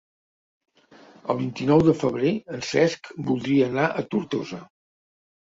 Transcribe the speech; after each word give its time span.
El 1.33 1.37
vint-i-nou 1.41 1.83
de 1.89 1.95
febrer 2.05 2.33
en 2.57 2.65
Cesc 2.71 3.11
voldria 3.29 3.69
anar 3.75 3.87
a 4.01 4.05
Tortosa. 4.17 4.65